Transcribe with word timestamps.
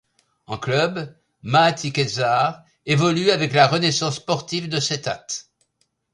En 0.47 0.57
club, 0.57 1.15
Maati 1.43 1.91
Khezzar 1.93 2.63
évolue 2.87 3.29
avec 3.29 3.53
la 3.53 3.67
Renaissance 3.67 4.15
Sportive 4.15 4.67
de 4.67 4.79
Settat. 4.79 5.27